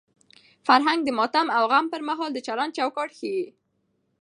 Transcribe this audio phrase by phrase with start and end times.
[0.67, 3.45] فرهنګ د ماتم او غم پر مهال د چلند چوکاټ ښيي.